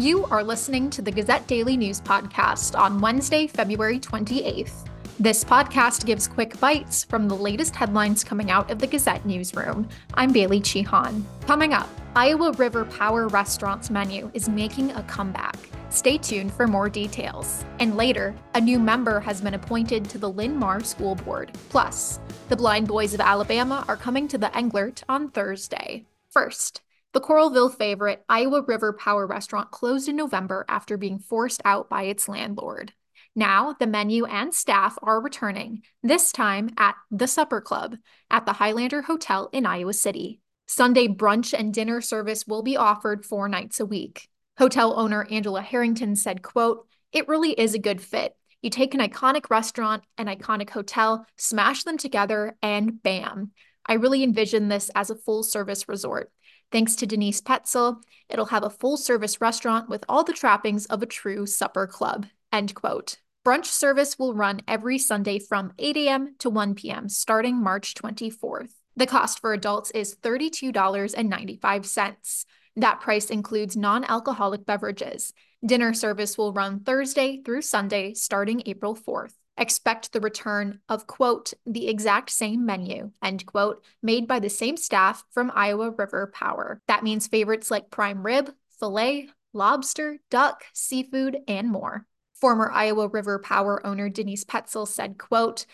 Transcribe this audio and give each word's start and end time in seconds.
You 0.00 0.24
are 0.30 0.42
listening 0.42 0.88
to 0.90 1.02
the 1.02 1.12
Gazette 1.12 1.46
Daily 1.46 1.76
News 1.76 2.00
Podcast 2.00 2.74
on 2.74 3.02
Wednesday, 3.02 3.46
February 3.46 4.00
28th. 4.00 4.88
This 5.18 5.44
podcast 5.44 6.06
gives 6.06 6.26
quick 6.26 6.58
bites 6.58 7.04
from 7.04 7.28
the 7.28 7.36
latest 7.36 7.76
headlines 7.76 8.24
coming 8.24 8.50
out 8.50 8.70
of 8.70 8.78
the 8.78 8.86
Gazette 8.86 9.26
newsroom. 9.26 9.86
I'm 10.14 10.32
Bailey 10.32 10.62
Chihan. 10.62 11.22
Coming 11.46 11.74
up, 11.74 11.86
Iowa 12.16 12.52
River 12.52 12.86
Power 12.86 13.28
Restaurant's 13.28 13.90
menu 13.90 14.30
is 14.32 14.48
making 14.48 14.90
a 14.92 15.02
comeback. 15.02 15.58
Stay 15.90 16.16
tuned 16.16 16.54
for 16.54 16.66
more 16.66 16.88
details. 16.88 17.66
And 17.78 17.98
later, 17.98 18.34
a 18.54 18.60
new 18.62 18.78
member 18.78 19.20
has 19.20 19.42
been 19.42 19.52
appointed 19.52 20.08
to 20.08 20.16
the 20.16 20.30
Linn-Mar 20.30 20.82
School 20.82 21.14
Board. 21.14 21.52
Plus, 21.68 22.20
the 22.48 22.56
Blind 22.56 22.88
Boys 22.88 23.12
of 23.12 23.20
Alabama 23.20 23.84
are 23.86 23.98
coming 23.98 24.28
to 24.28 24.38
the 24.38 24.48
Englert 24.54 25.02
on 25.10 25.28
Thursday. 25.28 26.06
First, 26.30 26.80
the 27.12 27.20
Coralville 27.20 27.76
favorite 27.76 28.24
Iowa 28.28 28.62
River 28.62 28.92
Power 28.92 29.26
Restaurant 29.26 29.70
closed 29.70 30.08
in 30.08 30.16
November 30.16 30.64
after 30.68 30.96
being 30.96 31.18
forced 31.18 31.60
out 31.64 31.88
by 31.88 32.04
its 32.04 32.28
landlord. 32.28 32.92
Now, 33.34 33.74
the 33.78 33.86
menu 33.86 34.24
and 34.24 34.54
staff 34.54 34.98
are 35.02 35.20
returning, 35.20 35.82
this 36.02 36.32
time 36.32 36.70
at 36.76 36.96
the 37.10 37.26
Supper 37.26 37.60
Club 37.60 37.96
at 38.30 38.46
the 38.46 38.54
Highlander 38.54 39.02
Hotel 39.02 39.48
in 39.52 39.66
Iowa 39.66 39.92
City. 39.92 40.40
Sunday 40.66 41.08
brunch 41.08 41.52
and 41.56 41.74
dinner 41.74 42.00
service 42.00 42.46
will 42.46 42.62
be 42.62 42.76
offered 42.76 43.24
four 43.24 43.48
nights 43.48 43.80
a 43.80 43.86
week. 43.86 44.28
Hotel 44.58 44.98
owner 44.98 45.26
Angela 45.30 45.62
Harrington 45.62 46.14
said, 46.16 46.42
quote, 46.42 46.86
"It 47.12 47.28
really 47.28 47.52
is 47.52 47.74
a 47.74 47.78
good 47.78 48.00
fit. 48.00 48.36
You 48.62 48.70
take 48.70 48.94
an 48.94 49.00
iconic 49.00 49.48
restaurant, 49.48 50.04
an 50.18 50.26
iconic 50.26 50.70
hotel, 50.70 51.26
smash 51.36 51.84
them 51.84 51.98
together, 51.98 52.56
and 52.62 53.02
bam. 53.02 53.52
I 53.86 53.94
really 53.94 54.22
envision 54.22 54.68
this 54.68 54.90
as 54.94 55.10
a 55.10 55.16
full 55.16 55.42
service 55.42 55.88
resort. 55.88 56.30
Thanks 56.72 56.96
to 56.96 57.06
Denise 57.06 57.40
Petzel, 57.40 58.02
it'll 58.28 58.44
have 58.46 58.62
a 58.62 58.70
full 58.70 58.96
service 58.96 59.40
restaurant 59.40 59.88
with 59.88 60.04
all 60.08 60.22
the 60.22 60.32
trappings 60.32 60.86
of 60.86 61.02
a 61.02 61.06
true 61.06 61.46
supper 61.46 61.88
club. 61.88 62.26
End 62.52 62.74
quote. 62.74 63.18
Brunch 63.44 63.66
service 63.66 64.18
will 64.18 64.34
run 64.34 64.60
every 64.68 64.98
Sunday 64.98 65.40
from 65.40 65.72
8 65.78 65.96
a.m. 65.96 66.34
to 66.38 66.50
1 66.50 66.74
p.m. 66.74 67.08
starting 67.08 67.60
March 67.60 67.94
24th. 67.94 68.70
The 68.96 69.06
cost 69.06 69.40
for 69.40 69.52
adults 69.52 69.90
is 69.92 70.16
$32.95. 70.16 72.44
That 72.76 73.00
price 73.00 73.30
includes 73.30 73.76
non 73.76 74.04
alcoholic 74.04 74.64
beverages. 74.64 75.32
Dinner 75.64 75.92
service 75.94 76.38
will 76.38 76.52
run 76.52 76.78
Thursday 76.80 77.40
through 77.44 77.62
Sunday 77.62 78.14
starting 78.14 78.62
April 78.66 78.94
4th 78.94 79.32
expect 79.60 80.12
the 80.12 80.20
return 80.20 80.80
of, 80.88 81.06
quote, 81.06 81.52
the 81.66 81.86
exact 81.86 82.30
same 82.30 82.66
menu, 82.66 83.12
end 83.22 83.46
quote, 83.46 83.84
made 84.02 84.26
by 84.26 84.40
the 84.40 84.50
same 84.50 84.76
staff 84.76 85.22
from 85.30 85.52
Iowa 85.54 85.90
River 85.90 86.32
Power. 86.34 86.80
That 86.88 87.04
means 87.04 87.28
favorites 87.28 87.70
like 87.70 87.90
prime 87.90 88.24
rib, 88.24 88.50
filet, 88.80 89.28
lobster, 89.52 90.18
duck, 90.30 90.64
seafood, 90.72 91.38
and 91.46 91.68
more. 91.68 92.06
Former 92.40 92.70
Iowa 92.72 93.08
River 93.08 93.38
Power 93.38 93.86
owner 93.86 94.08
Denise 94.08 94.44
Petzel 94.44 94.88
said, 94.88 95.18
quote, 95.18 95.66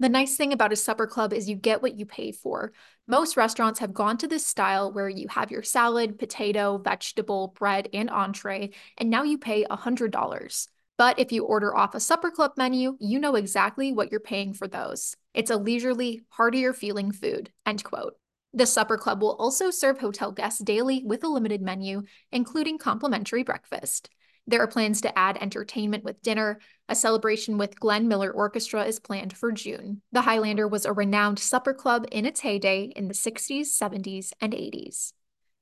the 0.00 0.08
nice 0.08 0.36
thing 0.36 0.52
about 0.52 0.72
a 0.72 0.76
supper 0.76 1.06
club 1.06 1.32
is 1.32 1.48
you 1.48 1.54
get 1.54 1.82
what 1.82 1.96
you 1.96 2.04
pay 2.04 2.32
for. 2.32 2.72
Most 3.06 3.36
restaurants 3.36 3.78
have 3.78 3.94
gone 3.94 4.16
to 4.18 4.26
this 4.26 4.44
style 4.44 4.92
where 4.92 5.08
you 5.08 5.28
have 5.28 5.50
your 5.50 5.62
salad, 5.62 6.18
potato, 6.18 6.78
vegetable, 6.78 7.54
bread, 7.56 7.90
and 7.92 8.10
entree, 8.10 8.70
and 8.98 9.10
now 9.10 9.22
you 9.22 9.38
pay 9.38 9.64
$100. 9.64 10.68
But 10.96 11.18
if 11.18 11.32
you 11.32 11.44
order 11.44 11.76
off 11.76 11.94
a 11.94 12.00
supper 12.00 12.30
club 12.30 12.52
menu, 12.56 12.96
you 13.00 13.18
know 13.18 13.34
exactly 13.34 13.92
what 13.92 14.10
you're 14.10 14.20
paying 14.20 14.54
for 14.54 14.68
those. 14.68 15.16
It's 15.32 15.50
a 15.50 15.56
leisurely, 15.56 16.22
heartier 16.28 16.72
feeling 16.72 17.10
food. 17.10 17.50
End 17.66 17.82
quote. 17.82 18.14
The 18.52 18.66
supper 18.66 18.96
club 18.96 19.20
will 19.20 19.34
also 19.34 19.70
serve 19.70 19.98
hotel 19.98 20.30
guests 20.30 20.62
daily 20.62 21.02
with 21.04 21.24
a 21.24 21.28
limited 21.28 21.60
menu, 21.60 22.04
including 22.30 22.78
complimentary 22.78 23.42
breakfast. 23.42 24.08
There 24.46 24.62
are 24.62 24.68
plans 24.68 25.00
to 25.00 25.18
add 25.18 25.38
entertainment 25.40 26.04
with 26.04 26.22
dinner. 26.22 26.60
A 26.88 26.94
celebration 26.94 27.58
with 27.58 27.80
Glenn 27.80 28.06
Miller 28.06 28.30
Orchestra 28.30 28.84
is 28.84 29.00
planned 29.00 29.36
for 29.36 29.50
June. 29.50 30.02
The 30.12 30.22
Highlander 30.22 30.68
was 30.68 30.84
a 30.84 30.92
renowned 30.92 31.38
supper 31.38 31.74
club 31.74 32.06
in 32.12 32.26
its 32.26 32.40
heyday 32.40 32.92
in 32.94 33.08
the 33.08 33.14
60s, 33.14 33.66
70s, 33.66 34.32
and 34.40 34.52
80s. 34.52 35.14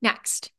Next, 0.03 0.51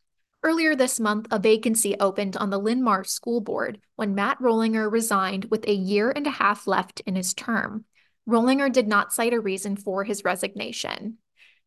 Earlier 0.46 0.76
this 0.76 1.00
month, 1.00 1.28
a 1.32 1.40
vacancy 1.40 1.96
opened 2.02 2.36
on 2.36 2.50
the 2.50 2.58
Linn-Mar 2.58 3.06
School 3.06 3.40
Board 3.40 3.80
when 3.96 4.14
Matt 4.14 4.40
Rollinger 4.40 4.92
resigned 4.92 5.46
with 5.46 5.66
a 5.66 5.74
year 5.74 6.12
and 6.12 6.28
a 6.28 6.32
half 6.32 6.68
left 6.68 7.00
in 7.06 7.16
his 7.16 7.34
term. 7.34 7.86
Rollinger 8.28 8.70
did 8.70 8.86
not 8.86 9.14
cite 9.14 9.34
a 9.34 9.40
reason 9.40 9.78
for 9.78 10.04
his 10.04 10.26
resignation. 10.26 11.18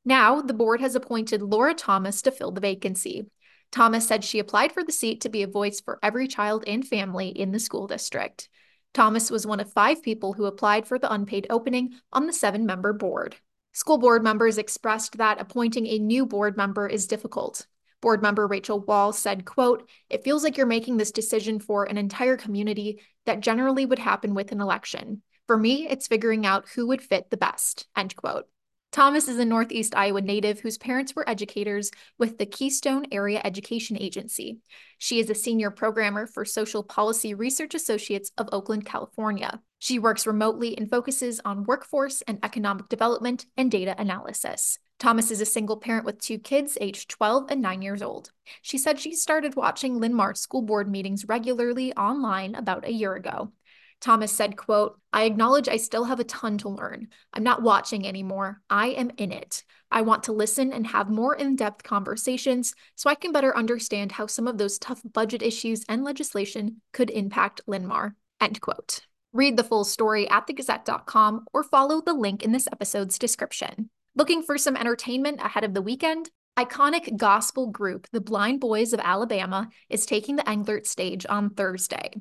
Now, 0.05 0.43
the 0.43 0.53
board 0.53 0.83
has 0.83 0.95
appointed 0.95 1.41
Laura 1.41 1.73
Thomas 1.73 2.21
to 2.23 2.31
fill 2.31 2.53
the 2.53 2.61
vacancy. 2.61 3.31
Thomas 3.73 4.07
said 4.07 4.23
she 4.23 4.41
applied 4.41 4.73
for 4.73 4.85
the 4.85 4.93
seat 4.93 5.23
to 5.23 5.31
be 5.31 5.43
a 5.43 5.49
voice 5.49 5.81
for 5.81 5.99
every 6.03 6.29
child 6.29 6.63
and 6.67 6.87
family 6.87 7.29
in 7.29 7.53
the 7.53 7.59
school 7.59 7.87
district. 7.87 8.51
Thomas 8.93 9.31
was 9.31 9.47
one 9.47 9.61
of 9.61 9.73
five 9.73 10.03
people 10.03 10.35
who 10.35 10.45
applied 10.45 10.87
for 10.87 10.99
the 10.99 11.11
unpaid 11.11 11.47
opening 11.49 11.95
on 12.13 12.27
the 12.27 12.33
seven 12.33 12.67
member 12.67 12.93
board. 12.93 13.37
School 13.73 13.97
board 13.97 14.23
members 14.23 14.59
expressed 14.59 15.17
that 15.17 15.41
appointing 15.41 15.87
a 15.87 15.99
new 15.99 16.27
board 16.27 16.59
member 16.59 16.87
is 16.87 17.07
difficult. 17.07 17.67
Board 18.07 18.23
member 18.23 18.47
Rachel 18.47 18.79
Wall 18.79 19.13
said, 19.13 19.45
quote, 19.45 19.91
it 20.09 20.23
feels 20.23 20.45
like 20.45 20.57
you're 20.57 20.65
making 20.65 20.97
this 20.97 21.11
decision 21.11 21.59
for 21.59 21.87
an 21.87 21.99
entire 21.99 22.37
community 22.37 23.01
that 23.25 23.41
generally 23.41 23.85
would 23.85 23.99
happen 23.99 24.33
with 24.33 24.53
an 24.53 24.61
election. 24.61 25.23
For 25.49 25.59
me, 25.59 25.89
it's 25.89 26.07
figuring 26.07 26.47
out 26.47 26.69
who 26.69 26.87
would 26.87 27.03
fit 27.03 27.31
the 27.31 27.37
best, 27.37 27.89
end 27.97 28.15
quote. 28.15 28.45
Thomas 28.93 29.27
is 29.27 29.41
a 29.41 29.45
Northeast 29.45 29.97
Iowa 29.97 30.21
native 30.21 30.61
whose 30.61 30.79
parents 30.79 31.17
were 31.17 31.29
educators 31.29 31.91
with 32.17 32.39
the 32.39 32.47
Keystone 32.47 33.07
Area 33.11 33.41
Education 33.43 34.01
Agency. 34.01 34.61
She 34.99 35.19
is 35.19 35.29
a 35.29 35.35
senior 35.35 35.73
programmer 35.73 36.29
for 36.29 36.45
Social 36.45 36.85
Policy 36.85 37.35
Research 37.35 37.75
Associates 37.75 38.31
of 38.39 38.49
Oakland, 38.53 38.87
California. 38.87 39.61
She 39.79 39.99
works 39.99 40.27
remotely 40.27 40.77
and 40.77 40.89
focuses 40.89 41.41
on 41.45 41.65
workforce 41.65 42.23
and 42.23 42.39
economic 42.43 42.89
development 42.89 43.47
and 43.57 43.71
data 43.71 43.95
analysis. 43.99 44.79
Thomas 44.99 45.31
is 45.31 45.43
a 45.43 45.47
single 45.47 45.77
parent 45.77 46.07
with 46.07 46.19
two 46.19 46.39
kids, 46.39 46.79
aged 46.81 47.11
12 47.11 47.51
and 47.51 47.61
9 47.61 47.83
years 47.83 48.01
old. 48.01 48.31
She 48.63 48.79
said 48.79 48.99
she 48.99 49.15
started 49.15 49.55
watching 49.55 50.01
Linn-Mar 50.01 50.35
school 50.35 50.63
board 50.63 50.91
meetings 50.91 51.27
regularly 51.29 51.95
online 51.95 52.55
about 52.55 52.87
a 52.87 52.93
year 52.93 53.15
ago. 53.15 53.53
Thomas 54.01 54.33
said, 54.33 54.57
quote, 54.57 54.99
I 55.13 55.25
acknowledge 55.25 55.69
I 55.69 55.77
still 55.77 56.05
have 56.05 56.21
a 56.21 56.25
ton 56.25 56.59
to 56.59 56.69
learn. 56.69 57.09
I'm 57.33 57.43
not 57.43 57.63
watching 57.63 58.07
anymore. 58.07 58.63
I 58.69 58.89
am 58.89 59.11
in 59.17 59.33
it. 59.33 59.65
I 59.91 60.03
want 60.03 60.25
to 60.25 60.33
listen 60.33 60.73
and 60.73 60.87
have 60.87 61.09
more 61.09 61.35
in-depth 61.35 61.83
conversations 61.83 62.75
so 62.95 63.09
I 63.09 63.15
can 63.15 63.33
better 63.33 63.57
understand 63.57 64.13
how 64.13 64.27
some 64.27 64.49
of 64.49 64.59
those 64.59 64.79
tough 64.79 65.01
budget 65.13 65.43
issues 65.43 65.85
and 65.89 66.05
legislation 66.05 66.81
could 66.93 67.11
impact 67.11 67.63
Linn-Mar, 67.67 68.17
end 68.41 68.61
quote. 68.61 69.01
Read 69.37 69.59
the 69.59 69.65
full 69.65 69.85
story 69.85 70.27
at 70.31 70.47
thegazette.com 70.47 71.45
or 71.53 71.63
follow 71.63 72.01
the 72.01 72.15
link 72.15 72.43
in 72.43 72.53
this 72.53 72.67
episode's 72.73 73.19
description. 73.19 73.91
Looking 74.15 74.43
for 74.43 74.57
some 74.57 74.79
entertainment 74.79 75.41
ahead 75.43 75.63
of 75.63 75.75
the 75.75 75.83
weekend? 75.83 76.31
Iconic 76.59 77.19
gospel 77.19 77.67
group 77.67 78.07
The 78.13 78.23
Blind 78.23 78.61
Boys 78.61 78.95
of 78.95 79.01
Alabama 79.01 79.69
is 79.91 80.07
taking 80.07 80.37
the 80.37 80.43
Englert 80.45 80.87
stage 80.87 81.27
on 81.29 81.51
Thursday. 81.51 82.13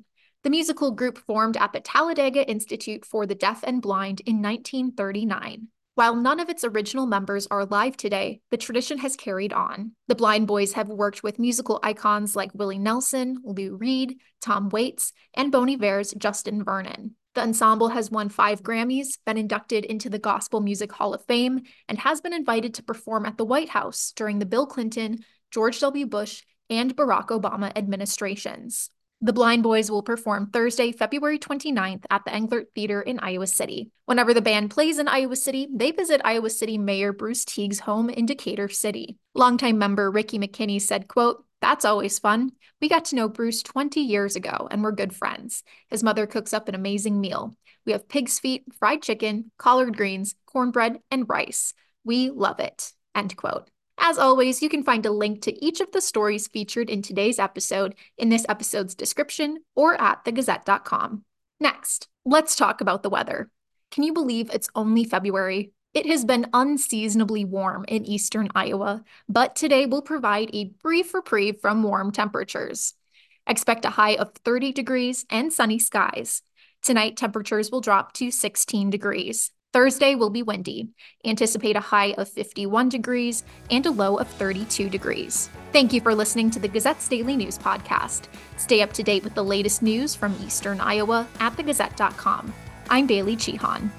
The 0.44 0.50
musical 0.50 0.92
group 0.92 1.18
formed 1.18 1.56
at 1.56 1.72
the 1.72 1.80
Talladega 1.80 2.46
Institute 2.50 3.06
for 3.06 3.26
the 3.26 3.34
Deaf 3.34 3.64
and 3.64 3.82
Blind 3.82 4.20
in 4.26 4.42
1939. 4.42 5.70
While 5.95 6.17
none 6.17 6.41
of 6.41 6.50
its 6.50 6.66
original 6.66 7.06
members 7.06 7.47
are 7.50 7.61
alive 7.61 7.95
today, 7.95 8.41
the 8.51 8.57
tradition 8.57 8.97
has 8.97 9.16
carried 9.16 9.53
on. 9.53 9.94
The 10.09 10.16
Blind 10.16 10.45
Boys 10.45 10.73
have 10.73 10.89
worked 10.89 11.23
with 11.23 11.39
musical 11.39 11.79
icons 11.83 12.35
like 12.35 12.53
Willie 12.53 12.78
Nelson, 12.78 13.38
Lou 13.45 13.78
Reed, 13.78 14.17
Tom 14.41 14.67
Waits, 14.67 15.13
and 15.34 15.53
Bon 15.53 15.69
Iver's 15.69 16.13
Justin 16.17 16.66
Vernon. 16.66 17.16
The 17.34 17.43
ensemble 17.43 17.87
has 17.90 18.11
won 18.11 18.28
five 18.28 18.61
Grammys, 18.61 19.17
been 19.25 19.37
inducted 19.37 19.85
into 19.85 20.09
the 20.09 20.20
Gospel 20.20 20.59
Music 20.59 20.91
Hall 20.91 21.14
of 21.14 21.23
Fame, 21.25 21.61
and 21.87 21.97
has 21.99 22.20
been 22.20 22.34
invited 22.34 22.73
to 22.73 22.84
perform 22.84 23.25
at 23.25 23.37
the 23.37 23.46
White 23.46 23.70
House 23.70 24.11
during 24.17 24.40
the 24.40 24.46
Bill 24.46 24.66
Clinton, 24.66 25.23
George 25.49 25.79
W. 25.79 26.08
Bush, 26.08 26.43
and 26.70 26.93
Barack 26.93 27.28
Obama 27.28 27.72
administrations. 27.73 28.90
The 29.22 29.34
Blind 29.34 29.64
Boys 29.64 29.90
will 29.90 30.03
perform 30.03 30.47
Thursday, 30.47 30.91
February 30.91 31.40
29th 31.40 32.03
at 32.09 32.26
the 32.26 32.32
Englert 32.32 32.66
Theater 32.76 33.02
in 33.02 33.17
Iowa 33.20 33.47
City. 33.47 33.90
Whenever 34.06 34.34
the 34.34 34.41
band 34.41 34.72
plays 34.72 35.00
in 35.00 35.08
Iowa 35.08 35.38
City, 35.38 35.67
they 35.73 35.91
visit 35.91 36.22
Iowa 36.26 36.50
City 36.50 36.78
Mayor 36.78 37.14
Bruce 37.14 37.46
Teague's 37.46 37.79
home 37.79 38.09
in 38.09 38.26
Decatur 38.26 38.67
City. 38.67 39.17
Longtime 39.34 39.78
member 39.78 40.12
Ricky 40.12 40.38
McKinney 40.38 40.82
said, 40.82 41.08
quote, 41.08 41.46
that's 41.62 41.85
always 41.85 42.20
fun. 42.20 42.52
We 42.82 42.90
got 42.90 43.06
to 43.06 43.16
know 43.16 43.29
Bruce 43.29 43.64
20 43.64 44.02
years 44.02 44.35
ago 44.35 44.67
and 44.70 44.84
we're 44.84 44.91
good 44.91 45.16
friends. 45.16 45.64
His 45.90 46.03
mother 46.03 46.28
cooks 46.28 46.53
up 46.53 46.68
an 46.68 46.76
amazing 46.76 47.20
meal. 47.20 47.56
We 47.85 47.94
have 47.94 48.09
pig's 48.09 48.38
feet, 48.38 48.66
fried 48.78 49.02
chicken, 49.02 49.52
collard 49.58 49.96
greens, 49.96 50.35
cornbread, 50.46 51.00
and 51.09 51.28
rice. 51.28 51.73
We 52.03 52.29
love 52.29 52.59
it. 52.59 52.91
End 53.16 53.35
quote. 53.35 53.70
As 53.97 54.18
always, 54.18 54.62
you 54.62 54.70
can 54.70 54.84
find 54.84 55.06
a 55.06 55.12
link 55.12 55.42
to 55.44 55.66
each 55.66 55.80
of 55.80 55.92
the 55.92 56.02
stories 56.02 56.47
featured 56.47 56.90
in 56.90 57.02
today's 57.02 57.40
episode 57.40 57.96
in 58.18 58.30
this 58.30 58.46
episode's 58.50 58.96
description 58.96 59.59
or 59.76 60.00
at 60.00 60.24
thegazette.com. 60.26 61.24
Next, 61.59 62.08
let's 62.26 62.56
talk 62.56 62.82
about 62.82 63.03
the 63.03 63.09
weather. 63.09 63.50
Can 63.92 64.03
you 64.03 64.14
believe 64.14 64.50
it's 64.50 64.70
only 64.76 65.06
February? 65.06 65.72
It 65.94 66.06
has 66.08 66.26
been 66.26 66.50
unseasonably 66.53 67.46
warm 67.46 67.86
in 67.88 68.06
eastern 68.06 68.50
Iowa, 68.53 69.03
but 69.30 69.56
today 69.56 69.86
will 69.86 70.02
provide 70.02 70.50
a 70.52 70.74
brief 70.84 71.14
reprieve 71.14 71.62
from 71.62 71.84
warm 71.84 72.12
temperatures. 72.12 72.96
Expect 73.47 73.86
a 73.86 73.92
high 73.92 74.16
of 74.16 74.34
30 74.44 74.74
degrees 74.74 75.26
and 75.30 75.53
sunny 75.53 75.80
skies. 75.80 76.42
Tonight, 76.82 77.16
temperatures 77.16 77.72
will 77.72 77.82
drop 77.82 78.12
to 78.14 78.30
16 78.30 78.90
degrees. 78.90 79.52
Thursday 79.75 80.16
will 80.16 80.29
be 80.29 80.41
windy. 80.41 80.87
Anticipate 81.25 81.75
a 81.75 81.81
high 81.81 82.13
of 82.13 82.29
51 82.29 82.87
degrees 82.87 83.43
and 83.69 83.85
a 83.85 83.91
low 83.91 84.16
of 84.16 84.29
32 84.29 84.89
degrees. 84.89 85.49
Thank 85.73 85.91
you 85.91 85.99
for 85.99 86.16
listening 86.16 86.49
to 86.51 86.59
the 86.59 86.69
Gazette's 86.69 87.09
Daily 87.09 87.35
News 87.35 87.57
Podcast. 87.57 88.29
Stay 88.55 88.81
up 88.81 88.93
to 88.93 89.03
date 89.03 89.25
with 89.25 89.35
the 89.35 89.43
latest 89.43 89.81
news 89.81 90.16
from 90.16 90.33
Eastern 90.41 90.79
Iowa 90.79 91.27
at 91.41 91.57
thegazette.com. 91.57 92.53
I'm 92.89 93.05
Bailey 93.05 93.35
Chihan. 93.35 93.89